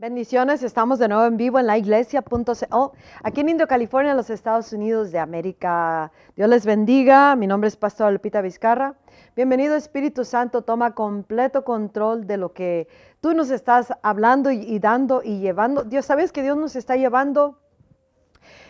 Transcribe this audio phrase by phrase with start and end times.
[0.00, 2.92] Bendiciones, estamos de nuevo en vivo en la iglesia.co,
[3.24, 6.12] aquí en Indio, California, los Estados Unidos de América.
[6.36, 8.94] Dios les bendiga, mi nombre es Pastor Lupita Vizcarra.
[9.34, 12.86] Bienvenido Espíritu Santo, toma completo control de lo que
[13.20, 15.82] tú nos estás hablando y, dando y llevando.
[15.82, 17.58] Dios, ¿sabes que Dios nos está llevando?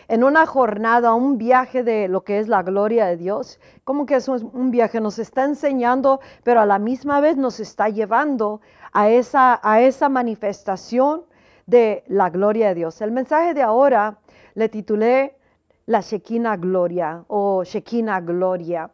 [0.07, 3.59] en una jornada, un viaje de lo que es la gloria de Dios.
[3.83, 7.89] Como que es un viaje, nos está enseñando, pero a la misma vez nos está
[7.89, 8.59] llevando
[8.91, 11.23] a esa, a esa manifestación
[11.65, 13.01] de la gloria de Dios.
[13.01, 14.19] El mensaje de ahora
[14.55, 15.37] le titulé
[15.85, 18.91] La Shekinah Gloria o Shekinah Gloria.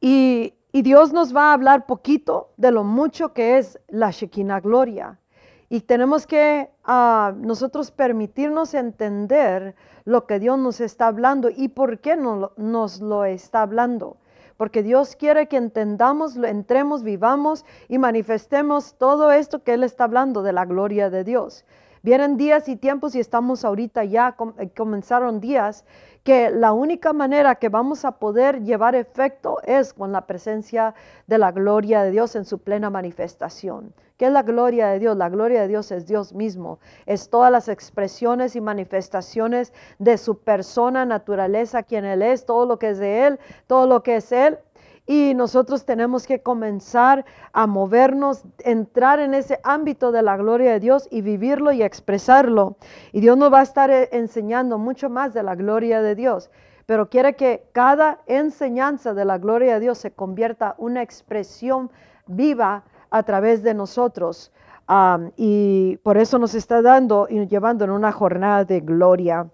[0.00, 5.18] Y, Dios nos va a hablar poquito de lo mucho que es la Shekinah Gloria.
[5.70, 9.74] Y tenemos que ah, nosotros permitirnos entender
[10.04, 14.18] lo que Dios nos está hablando y por qué nos lo está hablando
[14.56, 20.42] porque Dios quiere que entendamos, entremos, vivamos y manifestemos todo esto que Él está hablando
[20.42, 21.64] de la gloria de Dios.
[22.02, 25.84] Vienen días y tiempos y estamos ahorita ya, eh, comenzaron días,
[26.22, 30.94] que la única manera que vamos a poder llevar efecto es con la presencia
[31.26, 33.92] de la gloria de Dios en su plena manifestación.
[34.16, 35.14] ¿Qué es la gloria de Dios?
[35.14, 36.78] La gloria de Dios es Dios mismo.
[37.04, 42.78] Es todas las expresiones y manifestaciones de su persona, naturaleza, quien Él es, todo lo
[42.78, 44.58] que es de Él, todo lo que es Él.
[45.06, 50.80] Y nosotros tenemos que comenzar a movernos, entrar en ese ámbito de la gloria de
[50.80, 52.78] Dios y vivirlo y expresarlo.
[53.12, 56.50] Y Dios nos va a estar eh, enseñando mucho más de la gloria de Dios
[56.86, 61.90] pero quiere que cada enseñanza de la gloria de Dios se convierta en una expresión
[62.28, 64.52] viva a través de nosotros.
[65.36, 69.48] y por eso nos está dando y llevando en una jornada de gloria.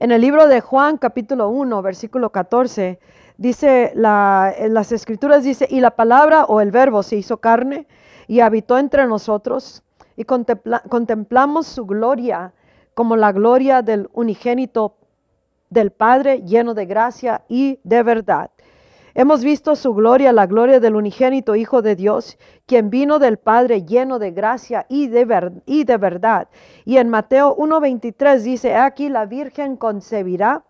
[0.00, 2.98] En el libro de Juan capítulo 1, versículo 14,
[3.36, 7.86] dice, la, en las escrituras dice, y la palabra o el verbo se hizo carne
[8.26, 9.82] y habitó entre nosotros
[10.16, 12.52] y contemplamos su gloria
[12.94, 14.96] como la gloria del unigénito
[15.70, 18.50] del Padre lleno de gracia y de verdad.
[19.16, 22.36] Hemos visto su gloria, la gloria del unigénito Hijo de Dios,
[22.66, 26.48] quien vino del Padre lleno de gracia y de, verdad.
[26.84, 30.64] Y en Mateo 1.23 dice, aquí la Virgen concebirá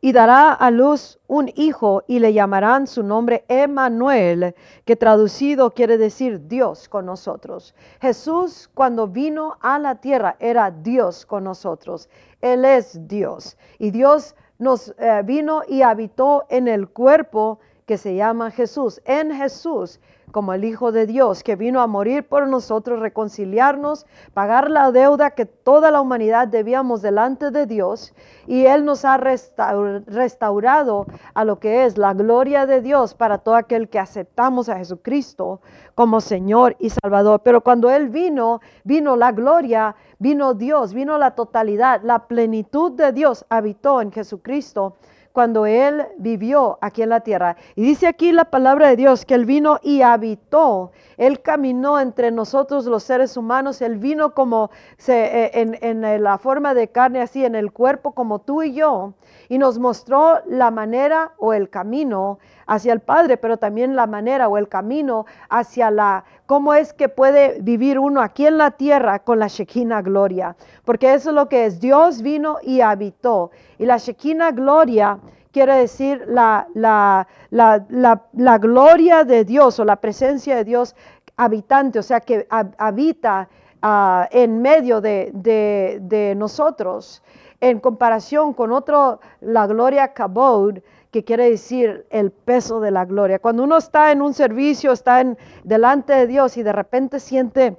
[0.00, 4.54] y dará a luz un hijo y le llamarán su nombre Emmanuel,
[4.86, 7.74] que traducido quiere decir Dios con nosotros.
[8.00, 12.08] Jesús cuando vino a la tierra era Dios con nosotros.
[12.40, 18.14] Él es Dios y Dios nos eh, vino y habitó en el cuerpo que se
[18.14, 20.00] llama Jesús, en Jesús
[20.32, 25.30] como el Hijo de Dios, que vino a morir por nosotros, reconciliarnos, pagar la deuda
[25.30, 28.14] que toda la humanidad debíamos delante de Dios,
[28.46, 33.56] y Él nos ha restaurado a lo que es la gloria de Dios para todo
[33.56, 35.60] aquel que aceptamos a Jesucristo
[35.94, 37.42] como Señor y Salvador.
[37.44, 43.12] Pero cuando Él vino, vino la gloria, vino Dios, vino la totalidad, la plenitud de
[43.12, 44.96] Dios habitó en Jesucristo
[45.32, 47.56] cuando Él vivió aquí en la tierra.
[47.74, 50.92] Y dice aquí la palabra de Dios que Él vino y habitó.
[51.16, 53.80] Él caminó entre nosotros los seres humanos.
[53.82, 54.70] Él vino como
[55.06, 59.14] eh, en, en la forma de carne, así en el cuerpo como tú y yo.
[59.48, 64.46] Y nos mostró la manera o el camino hacia el Padre, pero también la manera
[64.46, 69.18] o el camino hacia la, cómo es que puede vivir uno aquí en la tierra
[69.18, 70.54] con la Shekinah gloria.
[70.84, 71.80] Porque eso es lo que es.
[71.80, 73.50] Dios vino y habitó.
[73.78, 75.18] Y la Shekinah gloria
[75.50, 80.94] quiere decir la, la, la, gloria de Dios o la presencia de Dios
[81.36, 83.48] habitante, o sea, que habita
[83.80, 87.22] ah, en medio de, de, de, nosotros,
[87.60, 90.78] en comparación con otro, la gloria Kabod,
[91.10, 93.38] que quiere decir el peso de la gloria.
[93.38, 97.76] Cuando uno está en un servicio, está en, delante de Dios y de repente siente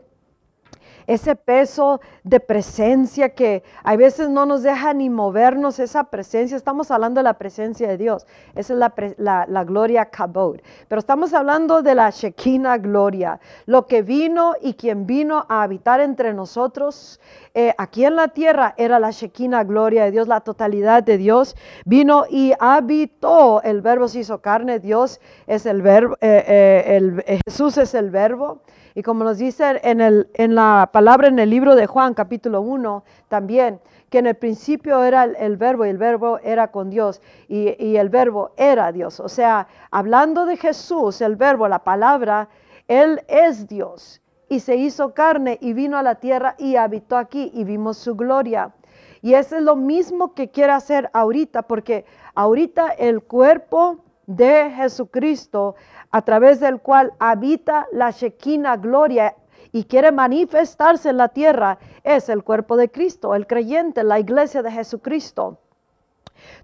[1.09, 6.55] ese peso de presencia que a veces no nos deja ni movernos esa presencia.
[6.55, 8.27] Estamos hablando de la presencia de Dios.
[8.53, 10.59] Esa es la, gloria Kabod.
[10.87, 13.39] Pero estamos hablando de la Shekinah gloria.
[13.65, 17.19] Lo que vino y quien vino a habitar entre nosotros
[17.55, 21.55] eh, aquí en la tierra era la Shekinah gloria de Dios, la totalidad de Dios.
[21.85, 23.63] Vino y habitó.
[23.63, 24.77] El verbo se hizo carne.
[24.77, 26.15] Dios es el verbo.
[26.21, 28.61] Eh, eh, el, Jesús es el verbo.
[28.99, 33.79] Y como nos dice en, la palabra en el libro de Juan capítulo 1 también,
[34.09, 37.95] que en el principio era el, verbo y el verbo era con Dios y, y,
[37.95, 39.21] el verbo era Dios.
[39.21, 42.49] O sea, hablando de Jesús, el verbo, la palabra,
[42.89, 47.51] Él es Dios y se hizo carne y vino a la tierra y habitó aquí
[47.53, 48.73] y vimos su gloria.
[49.21, 52.03] Y eso es lo mismo que quiere hacer ahorita, porque
[52.35, 55.75] ahorita el cuerpo de Jesucristo
[56.11, 59.35] a través del cual habita la Shekinah gloria
[59.71, 64.61] y quiere manifestarse en la tierra es el cuerpo de Cristo, el creyente, la iglesia
[64.61, 65.57] de Jesucristo.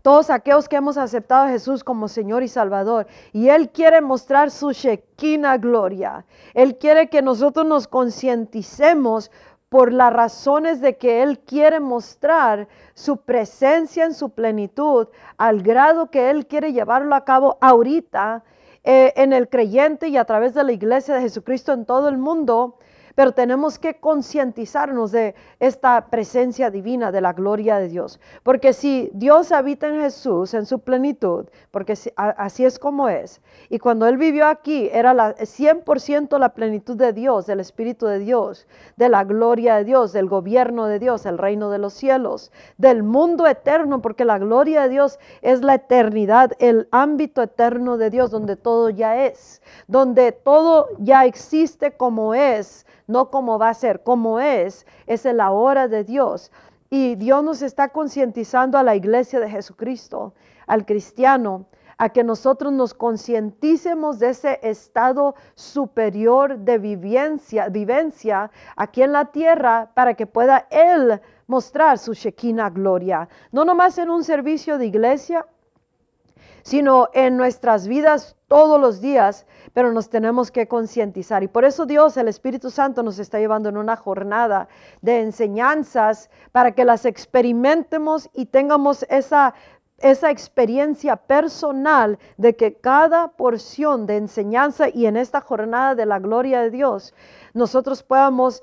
[0.04, 3.08] Todos aquellos que hemos aceptado a Jesús como Señor y Salvador.
[3.34, 6.24] Y Él quiere mostrar su Shekinah gloria.
[6.54, 9.32] Él quiere que nosotros nos concienticemos
[9.70, 15.08] por las razones de que Él quiere mostrar su presencia en su plenitud
[15.38, 18.44] al grado que Él quiere llevarlo a cabo ahorita
[18.84, 22.18] eh, en el creyente y a través de la iglesia de Jesucristo en todo el
[22.18, 22.78] mundo
[23.16, 28.20] pero tenemos que concientizarnos de esta presencia divina, de la gloria de Dios.
[28.44, 33.80] Porque si Dios habita en Jesús, en su plenitud, porque así es como es, y
[33.80, 38.68] cuando Él vivió aquí era la, 100% la plenitud de Dios, del Espíritu de Dios,
[38.98, 43.04] de la gloria de Dios, del gobierno de Dios, el reino de los cielos, del
[43.04, 48.32] mundo eterno, porque la gloria de Dios es la eternidad, el ámbito eterno de Dios,
[48.32, 54.04] donde todo ya es, donde todo ya existe como es no como va a ser,
[54.04, 56.52] como es, es la hora de Dios.
[56.90, 60.34] Y Dios nos está concientizando a la iglesia de Jesucristo,
[60.68, 61.66] al cristiano,
[61.98, 69.26] a que nosotros nos concienticemos de ese estado superior de vivencia, vivencia aquí en la
[69.26, 73.30] tierra para que pueda Él mostrar su Shekinah gloria.
[73.52, 75.46] No nomás en un servicio de iglesia,
[76.64, 81.44] sino en nuestras vidas todos los días, pero nos tenemos que concientizar.
[81.44, 84.68] Y por eso Dios, el Espíritu Santo, nos está llevando en una jornada
[85.02, 89.54] de enseñanzas para que las experimentemos y tengamos esa
[90.00, 96.20] esa experiencia personal de que cada porción de enseñanza y en esta jornada de la
[96.20, 97.14] gloria de Dios,
[97.56, 98.62] nosotros podamos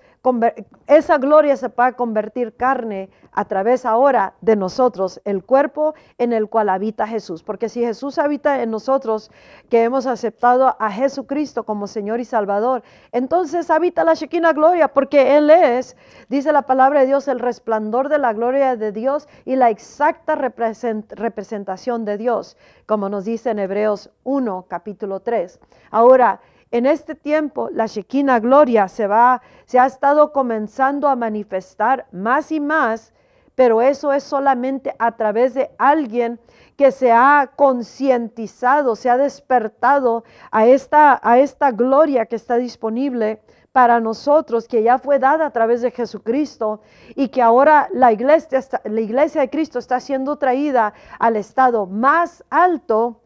[0.86, 6.48] esa gloria se pueda convertir carne a través ahora de nosotros, el cuerpo en el
[6.48, 7.42] cual habita Jesús.
[7.42, 9.32] Porque si Jesús habita en nosotros,
[9.68, 15.36] que hemos aceptado a Jesucristo como Señor y Salvador, entonces habita la Shekinah gloria, porque
[15.36, 15.96] Él es,
[16.28, 20.36] dice la palabra de Dios, el resplandor de la gloria de Dios y la exacta
[20.36, 22.56] representación de Dios,
[22.86, 25.58] como nos dice en Hebreos 1, capítulo 3.
[25.90, 26.40] Ahora,
[26.72, 32.50] en este tiempo la Shekinah gloria se va, se ha estado comenzando a manifestar más
[32.50, 33.12] y más,
[33.54, 36.40] pero eso es solamente a través de alguien
[36.76, 43.42] que se ha concientizado, se ha despertado a esta, a esta gloria que está disponible
[43.72, 46.80] para nosotros, que ya fue dada a través de Jesucristo
[47.14, 52.42] y que ahora la iglesia, la iglesia de Cristo está siendo traída al estado más
[52.48, 53.20] alto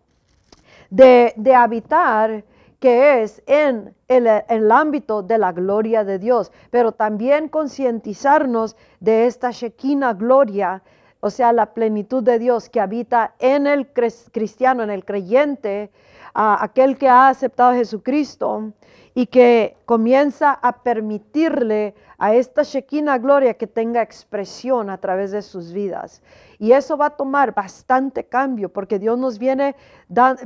[0.91, 2.45] de, de habitar
[2.79, 9.51] que es en el, ámbito de la gloria de Dios, pero también concientizarnos de esta
[9.51, 10.83] Shekinah gloria,
[11.21, 15.91] o sea, la plenitud de Dios que habita en el cristiano, en el creyente,
[16.35, 18.73] aquel que ha aceptado a Jesucristo
[19.15, 25.43] y que comienza a permitirle a esta Shekinah gloria que tenga expresión a través de
[25.43, 26.23] sus vidas.
[26.59, 29.77] Y eso va a tomar bastante cambio porque Dios nos viene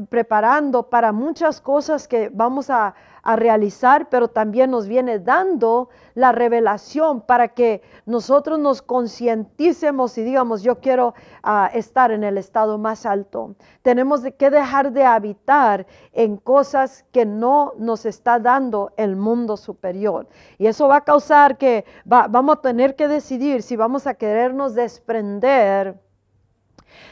[0.08, 6.32] preparando para muchas cosas que vamos a, a realizar, pero también nos viene dando la
[6.32, 12.78] revelación para que nosotros nos concienticemos y digamos, yo quiero ah, estar en el estado
[12.78, 13.54] más alto.
[13.82, 20.26] Tenemos que dejar de habitar en cosas que no nos está dando el mundo superior.
[20.58, 24.74] Y eso va a causar que vamos a tener que decidir si vamos a querernos
[24.74, 25.94] desprender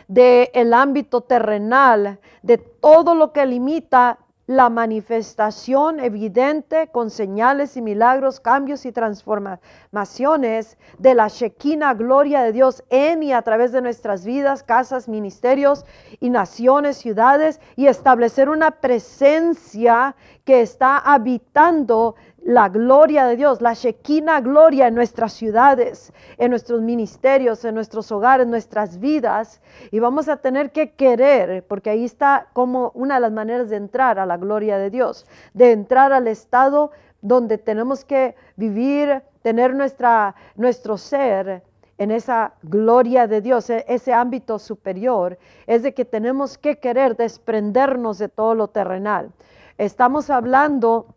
[0.09, 7.83] del el ámbito terrenal, de todo lo que limita la manifestación evidente con señales y
[7.83, 13.83] milagros, cambios y transformaciones de la Shekinah gloria de Dios en y a través de
[13.83, 15.85] nuestras vidas, casas, ministerios
[16.19, 22.15] y naciones, ciudades, y establecer una presencia que está habitando
[22.49, 28.11] la gloria de Dios, la Shekinah gloria en nuestras ciudades, en nuestros ministerios, en nuestros
[28.11, 29.61] hogares, en nuestras vidas.
[29.91, 33.77] Y vamos a tener que querer, porque ahí está como una de las maneras de
[33.77, 36.91] entrar a la gloria de Dios, de entrar al estado
[37.21, 41.63] donde tenemos que vivir, tener nuestra, nuestro ser
[41.99, 47.15] en esa gloria de Dios, e-, ese ámbito superior, es de que tenemos que querer
[47.15, 49.33] desprendernos de todo lo terrenal.
[49.77, 51.15] Estamos hablando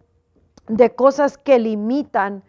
[0.68, 2.44] de cosas que limitan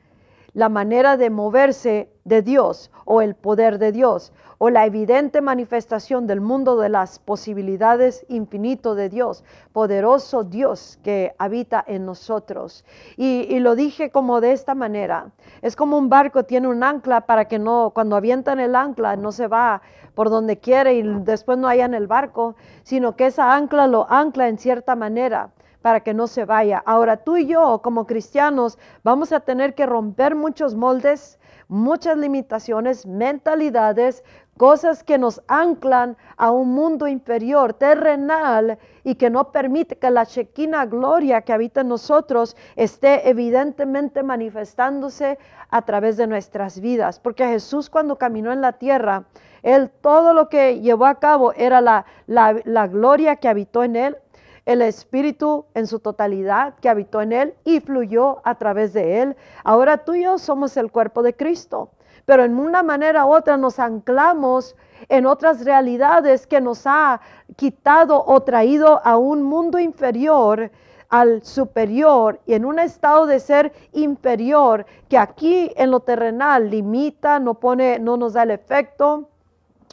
[0.54, 6.28] la manera de moverse de Dios o el poder de Dios o la evidente manifestación
[6.28, 9.42] del mundo de las posibilidades infinito de Dios,
[9.72, 12.84] poderoso Dios que habita en nosotros.
[13.16, 17.46] Y, lo dije como de esta manera, es como un barco tiene un ancla para
[17.46, 19.82] que no, cuando avientan el ancla no se va
[20.14, 22.54] por donde quiere y después no haya en el barco,
[22.84, 25.50] sino que esa ancla lo ancla en cierta manera
[25.82, 26.82] para que no se vaya.
[26.86, 33.06] Ahora tú y yo como cristianos vamos a tener que romper muchos moldes, muchas limitaciones,
[33.06, 34.24] mentalidades,
[34.56, 40.26] cosas que nos anclan a un mundo inferior, terrenal, y que no permite que la
[40.26, 45.38] chequina gloria que habita en nosotros esté evidentemente manifestándose
[45.70, 47.18] a través de nuestras vidas.
[47.18, 49.24] Porque Jesús cuando caminó en la tierra,
[49.62, 53.96] él todo lo que llevó a cabo era la, la, la gloria que habitó en
[53.96, 54.16] él,
[54.64, 59.36] el Espíritu en su totalidad que habitó en él y fluyó a través de él.
[59.64, 61.90] Ahora tú y yo somos el cuerpo de Cristo,
[62.24, 64.76] pero en una manera u otra nos anclamos
[65.08, 67.20] en otras realidades que nos ha
[67.56, 70.70] quitado o traído a un mundo inferior
[71.08, 77.38] al superior y en un estado de ser inferior que aquí en lo terrenal limita,
[77.38, 79.28] no pone, no nos da el efecto,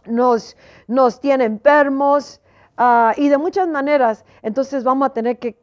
[0.06, 0.56] nos,
[0.88, 2.40] nos tiene enfermos,
[2.82, 5.58] Ah, y de muchas maneras, entonces vamos a tener que,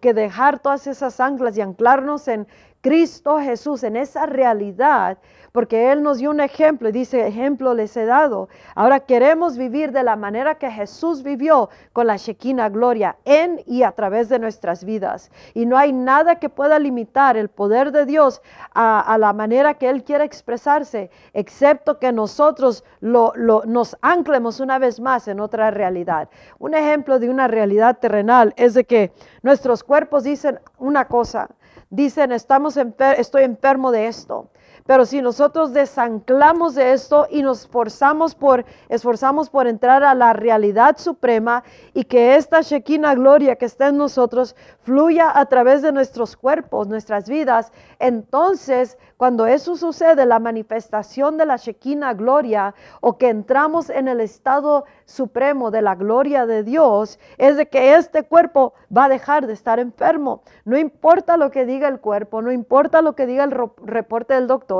[0.00, 2.46] que, dejar todas esas anclas y anclarnos en
[2.82, 5.18] Cristo Jesús, en esa realidad
[5.52, 8.48] porque Él nos dio un ejemplo y dice, ejemplo les he dado.
[8.74, 13.82] Ahora queremos vivir de la manera que Jesús vivió con la Shekinah gloria en y
[13.82, 15.30] a través de nuestras vidas.
[15.52, 18.40] Y no hay nada que pueda limitar el poder de Dios
[18.74, 23.34] a, la manera que Él quiere expresarse, excepto que nosotros lo,
[23.66, 26.30] nos anclemos una vez más en otra realidad.
[26.58, 29.12] Un ejemplo de una realidad terrenal es de que
[29.42, 31.50] nuestros cuerpos dicen una cosa,
[31.92, 32.76] dicen, estamos
[33.18, 34.48] estoy enfermo de esto.
[34.86, 40.32] Pero si nosotros desanclamos de esto y nos esforzamos por, esforzamos por entrar a la
[40.32, 41.62] realidad suprema
[41.94, 46.88] y que esta Shekinah gloria que está en nosotros fluya a través de nuestros cuerpos,
[46.88, 53.88] nuestras vidas, entonces cuando eso sucede, la manifestación de la Shekinah gloria o que entramos
[53.88, 59.04] en el estado supremo de la gloria de Dios, es de que este cuerpo va
[59.04, 60.42] a dejar de estar enfermo.
[60.64, 63.52] No importa lo que diga el cuerpo, no importa lo que diga el
[63.84, 64.71] reporte del doctor,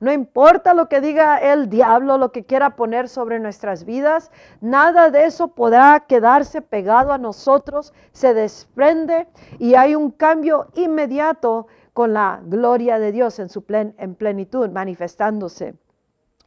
[0.00, 4.30] no importa lo que diga el diablo, lo que quiera poner sobre nuestras vidas,
[4.60, 9.28] nada de eso podrá quedarse pegado a nosotros, se desprende
[9.58, 15.74] y hay un cambio inmediato con la gloria de Dios en su en plenitud manifestándose.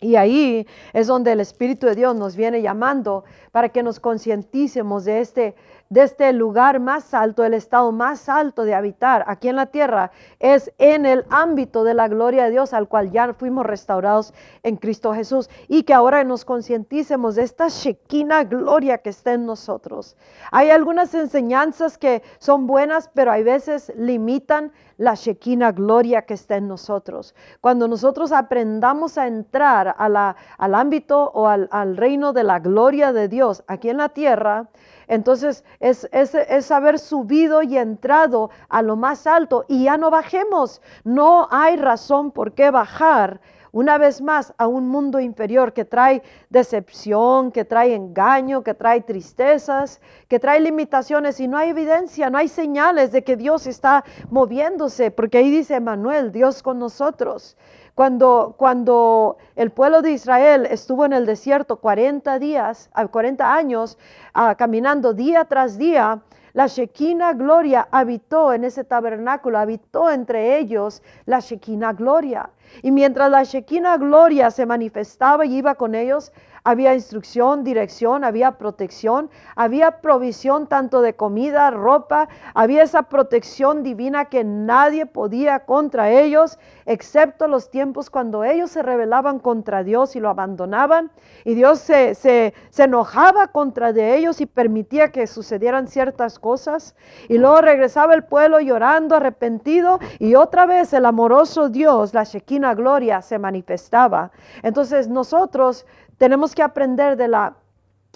[0.03, 5.05] Y ahí es donde el Espíritu de Dios nos viene llamando para que nos concienticemos
[5.05, 5.55] de este,
[5.89, 10.12] de este lugar más alto, el estado más alto de habitar aquí en la tierra,
[10.39, 14.33] es en el ámbito de la gloria de Dios al cual ya fuimos restaurados
[14.63, 15.50] en Cristo Jesús.
[15.69, 20.17] Y que ahora nos concienticemos de esta shequina gloria que está en nosotros.
[20.51, 26.55] Hay algunas enseñanzas que son buenas, pero hay veces limitan la Shekinah gloria que está
[26.55, 27.36] en nosotros.
[27.62, 33.27] Cuando nosotros aprendamos a entrar al ámbito o al, al, reino de la gloria de
[33.27, 34.67] Dios aquí en la tierra,
[35.07, 40.09] entonces es, es, es haber subido y entrado a lo más alto y ya no
[40.09, 40.81] bajemos.
[41.03, 43.41] No hay razón por qué bajar
[43.73, 49.01] una vez más a un mundo inferior que trae decepción, que trae engaño, que trae
[49.01, 54.05] tristezas, que trae limitaciones y no hay evidencia, no hay señales de que Dios está
[54.29, 57.57] moviéndose, porque ahí dice Manuel, Dios con nosotros.
[57.95, 64.00] Cuando, cuando el pueblo de Israel estuvo en el desierto 40 días, 40 años,
[64.33, 66.21] ah, caminando día tras día,
[66.53, 72.50] la Shekinah gloria habitó en ese tabernáculo, habitó entre ellos la Shekinah gloria.
[72.81, 76.31] Y mientras la Shekinah gloria se manifestaba y iba con ellos,
[76.63, 84.25] había instrucción, dirección, había protección, había provisión tanto de comida, ropa, había esa protección divina
[84.25, 90.20] que nadie podía contra ellos, excepto los tiempos cuando ellos se rebelaban contra Dios y
[90.20, 91.12] lo abandonaban.
[91.43, 96.96] Y Dios se, se, se enojaba contra de ellos y permitía que sucedieran ciertas cosas.
[97.27, 102.75] Y luego regresaba el pueblo llorando, arrepentido, y otra vez el amoroso Dios, la Shekinah
[102.75, 104.32] gloria, se manifestaba.
[104.62, 105.86] Entonces nosotros
[106.17, 107.55] tenemos que aprender de, la,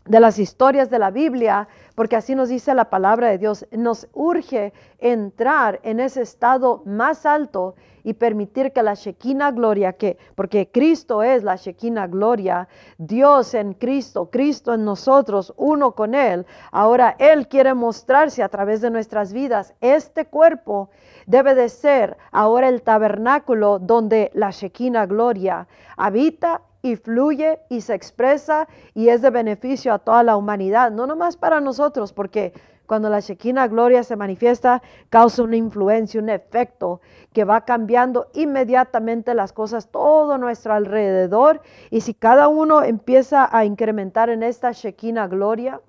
[0.05, 3.65] de las historias de la Biblia, porque así nos dice la palabra de Dios.
[3.71, 7.75] Nos urge entrar en ese estado más alto
[8.07, 13.73] y permitir que la Shekinah gloria, que, porque Cristo es la Shekinah gloria, Dios en
[13.73, 16.45] Cristo, Cristo en nosotros, uno con Él.
[16.71, 19.73] Ahora Él quiere mostrarse a través de nuestras vidas.
[19.81, 20.89] Este cuerpo
[21.25, 27.93] debe de ser ahora el tabernáculo donde la Shekinah gloria habita y fluye y se
[27.93, 32.53] expresa y es de beneficio a toda la humanidad, no nomás para nosotros, porque
[32.87, 37.01] cuando la Shekinah gloria se manifiesta, causa una influencia, un efecto
[37.33, 41.61] que va cambiando inmediatamente las cosas todo nuestro alrededor.
[41.89, 45.81] Y si cada uno empieza a incrementar en esta Shekinah gloria,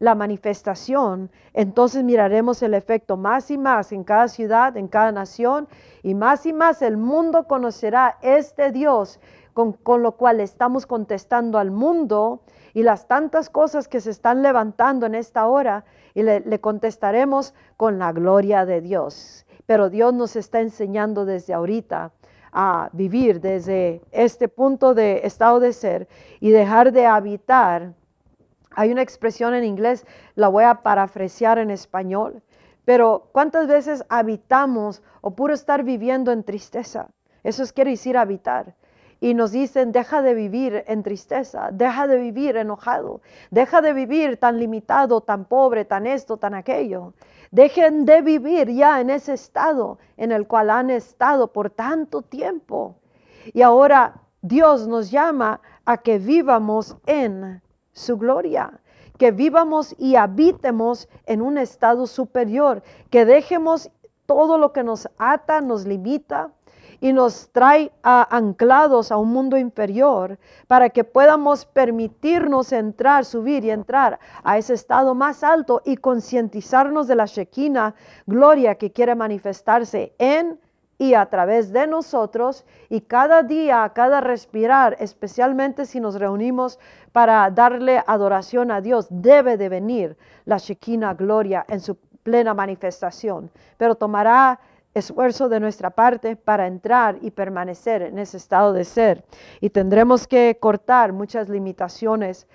[0.00, 5.68] la manifestación, entonces miraremos el efecto más y más en cada ciudad, en cada nación,
[6.02, 9.20] y más y más el mundo conocerá este Dios
[9.52, 12.42] con, lo cual estamos contestando al mundo
[12.74, 17.98] y las tantas cosas que se están levantando en esta hora, y le, contestaremos con
[17.98, 19.46] la gloria de Dios.
[19.66, 22.12] Pero Dios nos está enseñando desde ahorita
[22.52, 26.08] a vivir desde este punto de estado de ser
[26.40, 27.94] y dejar de habitar
[28.72, 32.42] hay una expresión en inglés, la voy a parafrasear en español,
[32.84, 37.08] pero ¿cuántas veces habitamos o puro estar viviendo en tristeza?
[37.42, 38.74] Eso es quiere decir habitar.
[39.20, 44.38] Y nos dicen, deja de vivir en tristeza, deja de vivir enojado, deja de vivir
[44.38, 47.12] tan limitado, tan pobre, tan esto, tan aquello.
[47.50, 52.96] Dejen de vivir ya en ese estado en el cual han estado por tanto tiempo.
[53.52, 57.60] Y ahora Dios nos llama a que vivamos en
[57.92, 58.80] su gloria,
[59.18, 63.90] que vivamos y habitemos en un estado superior, que dejemos
[64.24, 66.52] todo lo que nos ata, nos limita
[67.00, 73.70] y nos trae anclados a un mundo inferior para que podamos permitirnos entrar, subir y
[73.70, 77.94] entrar a ese estado más alto y concientizarnos de la Shekinah
[78.26, 80.58] gloria que quiere manifestarse en
[80.98, 86.78] y a través de nosotros y cada día, cada respirar, especialmente si nos reunimos
[87.12, 93.50] para darle adoración a Dios, debe de venir la Shekinah gloria en su plena manifestación,
[93.78, 94.60] pero tomará
[94.94, 99.24] esfuerzo de nuestra parte para entrar y permanecer en ese estado de ser.
[99.60, 102.46] Y tendremos que cortar muchas limitaciones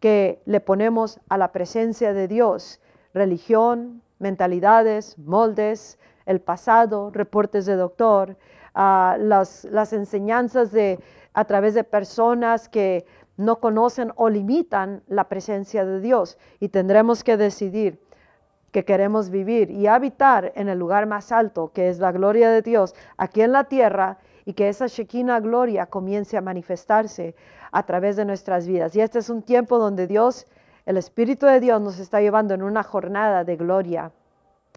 [0.00, 2.80] que le ponemos a la presencia de Dios,
[3.14, 8.36] religión, mentalidades, moldes, el pasado, reportes de doctor,
[8.74, 10.98] ah, las, las enseñanzas de,
[11.32, 16.38] a través de personas que no conocen o limitan la presencia de Dios.
[16.60, 18.00] Y tendremos que decidir
[18.74, 22.60] que queremos vivir y habitar en el lugar más alto, que es la gloria de
[22.60, 27.36] Dios, aquí en la tierra, y que esa Shekinah gloria comience a manifestarse
[27.70, 28.96] a través de nuestras vidas.
[28.96, 30.48] Y este es un tiempo donde Dios,
[30.86, 34.10] el Espíritu de Dios, nos está llevando en una jornada de gloria.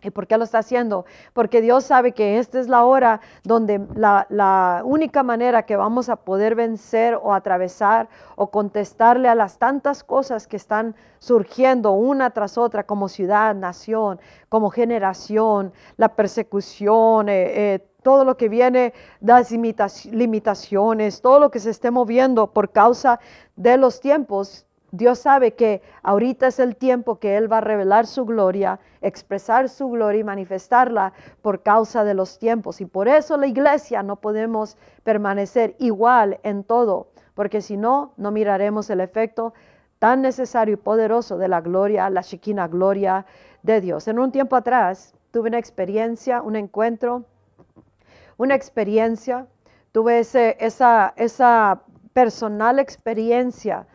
[0.04, 1.06] ¿Y por qué lo está haciendo?
[1.34, 6.18] Porque Dios sabe que esta es la hora donde la, única manera que vamos a
[6.18, 12.60] poder vencer o atravesar o contestarle a las tantas cosas que están surgiendo una tras
[12.60, 19.52] otra como ciudad, nación, como generación, la persecución, eh, eh, todo lo que viene, las
[19.52, 23.20] limitaciones, todo lo que se esté moviendo por causa
[23.56, 28.08] de los tiempos, Dios sabe que ahorita es el tiempo que Él va a revelar
[28.08, 32.80] su gloria, expresar su gloria y manifestarla por causa de los tiempos.
[32.80, 38.32] Y por eso la iglesia no podemos permanecer igual en todo, porque si no, no
[38.32, 39.54] miraremos el efecto
[40.00, 43.26] tan necesario y poderoso de la gloria, la chiquina gloria
[43.64, 44.08] de Dios.
[44.08, 47.26] En un tiempo atrás tuve una experiencia, un encuentro,
[48.38, 49.48] una experiencia,
[49.92, 51.82] tuve esa, esa
[52.14, 53.86] personal experiencia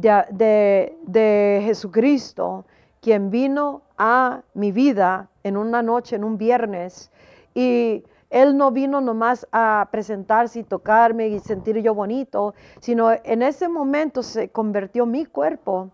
[0.00, 2.64] de, Jesucristo,
[3.00, 7.10] quien vino a mi vida en una noche, en un viernes,
[7.54, 13.42] y él no vino nomás a presentarse y tocarme y sentir yo bonito, sino en
[13.42, 15.90] ese momento se convirtió mi cuerpo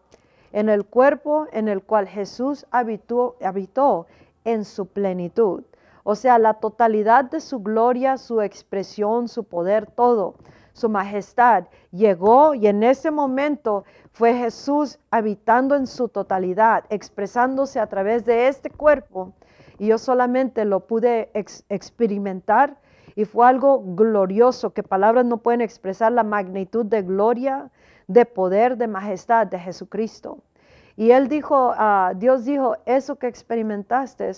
[0.53, 4.07] en el cuerpo en el cual Jesús habitó, habitó
[4.45, 5.65] en su plenitud.
[6.03, 10.35] O sea, la totalidad de su gloria, su expresión, su poder, todo
[10.77, 17.87] su majestad llegó y en ese momento fue Jesús habitando en su totalidad, expresándose a
[17.87, 19.33] través de este cuerpo.
[19.79, 21.31] Y yo solamente lo pude
[21.71, 22.77] experimentar
[23.15, 27.71] y fue algo glorioso, que palabras no pueden expresar la magnitud de gloria,
[28.07, 30.43] de poder, de majestad de Jesucristo.
[30.95, 34.31] Y él dijo, uh, Dios dijo, eso que experimentaste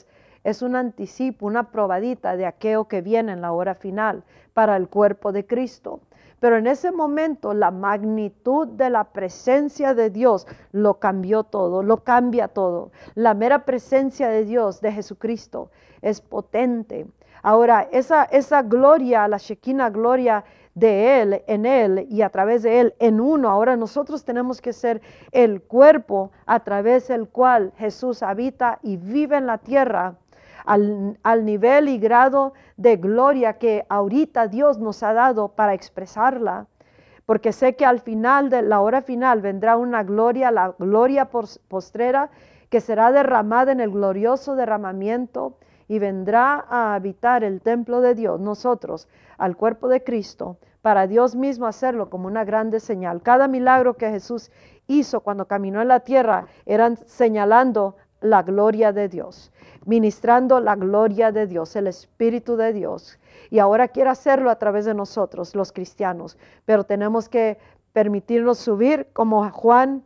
[0.44, 4.22] es un anticipo, una probadita de aquello que viene en la hora final
[4.54, 6.00] para el cuerpo de Cristo.
[6.40, 12.04] Pero en ese momento la magnitud de la presencia de Dios lo cambió todo, lo
[12.04, 12.92] cambia todo.
[13.14, 15.70] La mera presencia de Dios, de Jesucristo,
[16.00, 17.06] es potente.
[17.42, 22.80] Ahora, esa, esa gloria, la Shekinah gloria de Él, en Él y a través de
[22.80, 23.48] Él, en uno.
[23.48, 25.00] Ahora nosotros tenemos que ser
[25.32, 30.16] el cuerpo a través del cual Jesús habita y vive en la tierra
[30.68, 36.66] al, nivel y grado de gloria que ahorita Dios nos ha dado para expresarla
[37.24, 42.30] porque sé que al final de la hora final vendrá una gloria, la gloria postrera,
[42.70, 48.40] que será derramada en el glorioso derramamiento y vendrá a habitar el templo de Dios,
[48.40, 53.20] nosotros, al cuerpo de Cristo, para Dios mismo hacerlo como una grande señal.
[53.20, 54.50] Cada milagro que Jesús
[54.86, 59.52] hizo cuando caminó en la tierra eran señalando la gloria de Dios,
[59.88, 63.18] ministrando la gloria de Dios, el Espíritu de Dios.
[63.48, 67.56] Y ahora quiere hacerlo a través de nosotros, los cristianos, pero tenemos que
[67.94, 70.04] permitirnos subir como Juan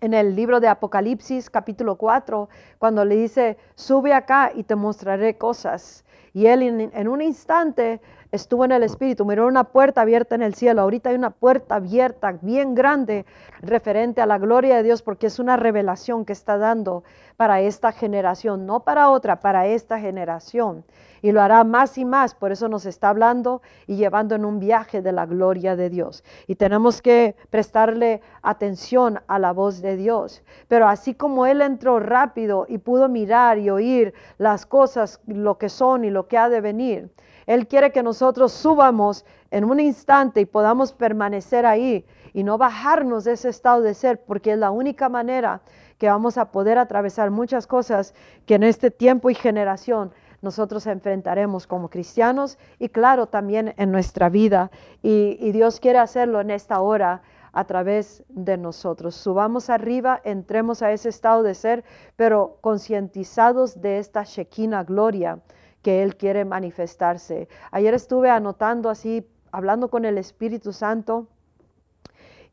[0.00, 2.48] en el libro de Apocalipsis capítulo 4,
[2.78, 6.06] cuando le dice, sube acá y te mostraré cosas.
[6.32, 8.00] Y él en, un instante
[8.32, 10.80] estuvo en el Espíritu, miró una puerta abierta en el cielo.
[10.80, 13.26] Ahorita hay una puerta abierta bien grande
[13.60, 17.04] referente a la gloria de Dios porque es una revelación que está dando
[17.36, 20.84] para esta generación, no para otra, para esta generación.
[21.20, 24.58] Y lo hará más y más, por eso nos está hablando y llevando en un
[24.58, 26.24] viaje de la gloria de Dios.
[26.46, 30.42] Y tenemos que prestarle atención a la voz de Dios.
[30.68, 35.68] Pero así como Él entró rápido y pudo mirar y oír las cosas, lo que
[35.68, 37.10] son y lo que ha de venir,
[37.46, 43.24] él quiere que nosotros subamos en un instante y podamos permanecer ahí y no bajarnos
[43.24, 45.60] de ese estado de ser, porque es la única manera
[45.98, 48.14] que vamos a poder atravesar muchas cosas
[48.46, 54.28] que en este tiempo y generación nosotros enfrentaremos como cristianos y claro también en nuestra
[54.28, 54.72] vida.
[55.02, 59.14] Y, Dios quiere hacerlo en esta hora a través de nosotros.
[59.14, 61.84] Subamos arriba, entremos a ese estado de ser,
[62.16, 65.38] pero concientizados de esta Shekinah gloria
[65.82, 67.48] que Él quiere manifestarse.
[67.70, 71.28] Ayer estuve anotando así, hablando con el Espíritu Santo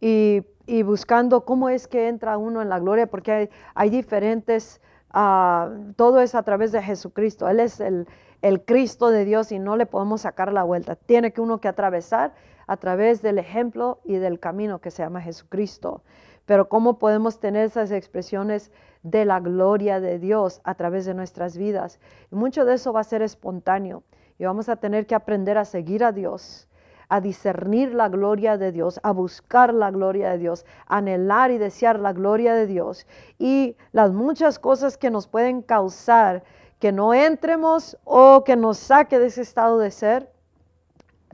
[0.02, 0.44] y,
[0.84, 6.36] buscando cómo es que entra uno en la gloria, porque hay, diferentes, ah, todo es
[6.36, 7.48] a través de Jesucristo.
[7.48, 8.08] Él es el,
[8.42, 10.96] el Cristo de Dios y no le podemos sacar la vuelta.
[10.96, 12.34] Tiene que uno que atravesar
[12.68, 16.04] a través del ejemplo y del camino que se llama Jesucristo.
[16.46, 18.72] Pero ¿cómo podemos tener esas expresiones
[19.03, 21.99] de la gloria de Dios a través de nuestras vidas?
[22.31, 24.03] Y mucho de eso va a ser espontáneo
[24.38, 26.67] y vamos a tener que aprender a seguir a Dios,
[27.09, 31.57] a discernir la gloria de Dios, a buscar la gloria de Dios, a anhelar y
[31.57, 33.07] desear la gloria de Dios
[33.38, 36.43] y las muchas cosas que nos pueden causar
[36.79, 40.31] que no entremos o que nos saque de ese estado de ser.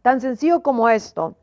[0.02, 1.36] Tan sencillo como esto.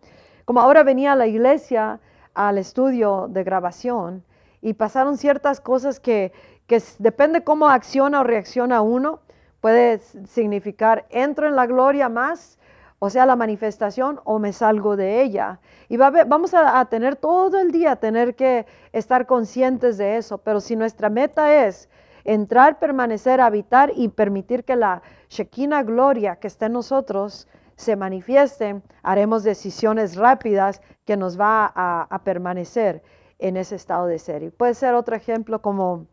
[0.44, 2.00] Como ahora venía a la iglesia,
[2.34, 4.24] al estudio de grabación
[4.62, 6.32] y pasaron ciertas cosas que,
[6.66, 9.20] que depende cómo acciona o reacciona uno,
[9.60, 12.58] puede significar entro en la gloria más,
[12.98, 15.60] o sea, la manifestación, o me salgo de ella.
[15.88, 20.38] Y va vamos a, a, tener todo el día, tener que estar conscientes de eso,
[20.38, 21.88] pero si nuestra meta es
[22.24, 28.80] entrar, permanecer, habitar y permitir que la Shekinah gloria que está en nosotros se manifieste,
[29.02, 33.02] haremos decisiones rápidas que nos va a, permanecer
[33.38, 34.42] en ese estado de ser.
[34.42, 36.06] Y puede ser otro ejemplo como,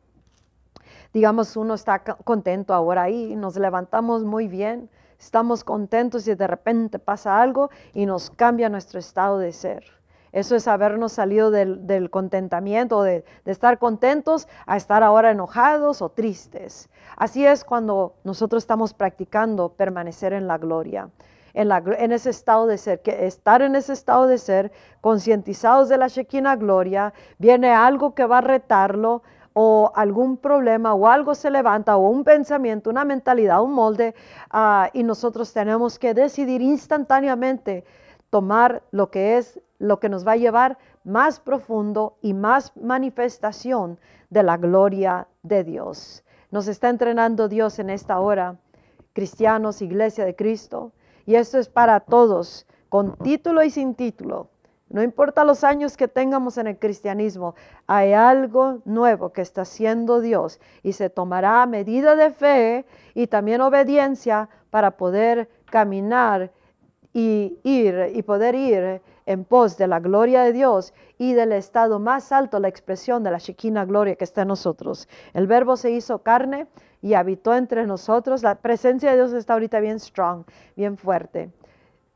[1.14, 7.00] digamos, uno está contento ahora ahí, nos levantamos muy bien, estamos contentos y de repente
[7.00, 9.84] pasa algo y nos cambia nuestro estado de ser.
[10.32, 16.10] Eso es habernos salido del, contentamiento, de, de, estar contentos, a estar ahora enojados o
[16.10, 16.88] tristes.
[17.18, 21.10] Así es cuando nosotros estamos practicando permanecer en la gloria
[21.54, 26.08] en, ese estado de ser, que estar en ese estado de ser, concientizados de la
[26.08, 31.98] Shekinah gloria, viene algo que va a retarlo, o algún problema o algo se levanta
[31.98, 34.16] o un pensamiento, una mentalidad, un molde,
[34.52, 37.84] ah, y nosotros tenemos que decidir instantáneamente
[38.30, 44.00] tomar lo que es, lo que nos va a llevar más profundo y más manifestación
[44.30, 46.24] de la gloria de Dios.
[46.52, 48.58] Nos está entrenando Dios en esta hora,
[49.14, 50.94] cristianos, iglesia de Cristo,
[51.30, 54.50] y esto es para todos, con título y sin título.
[54.90, 57.54] No importa los años que tengamos en el cristianismo,
[57.86, 63.62] hay algo nuevo que está haciendo Dios y se tomará medida de fe y también
[63.62, 66.52] obediencia para poder caminar
[67.14, 72.00] y ir y poder ir en pos de la gloria de Dios y del estado
[72.00, 75.08] más alto, la expresión de la Shekinah gloria que está en nosotros.
[75.36, 76.66] El verbo se hizo carne
[77.02, 78.44] y habitó entre nosotros.
[78.44, 80.44] La presencia de Dios está ahorita bien strong,
[80.76, 81.52] bien fuerte.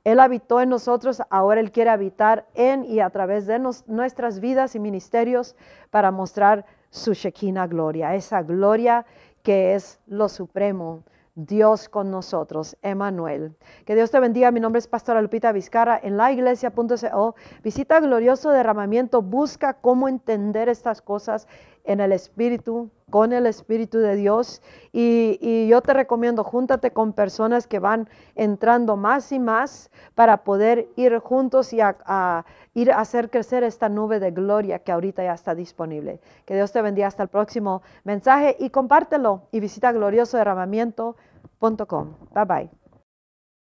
[0.03, 4.75] Él habitó en nosotros, ahora Él quiere habitar en y a través de nuestras vidas
[4.75, 5.55] y ministerios
[5.91, 9.05] para mostrar su Shekinah gloria, esa gloria
[9.43, 11.03] que es lo supremo,
[11.35, 13.55] Dios con nosotros, Emanuel.
[13.85, 14.51] Que Dios te bendiga.
[14.51, 17.35] Mi nombre es Pastora Lupita Vizcarra en la iglesia.co.
[17.63, 21.47] Visita Glorioso Derramamiento, busca cómo entender estas cosas
[21.85, 24.61] en el Espíritu, con el Espíritu de Dios.
[24.91, 30.87] Y, yo te recomiendo, júntate con personas que van entrando más y más para poder
[30.95, 35.33] ir juntos y a, ir a hacer crecer esta nube de gloria que ahorita ya
[35.33, 36.19] está disponible.
[36.45, 42.13] Que Dios te bendiga hasta el próximo mensaje y compártelo y visita gloriosoderramamiento.com.
[42.33, 42.82] Bye bye.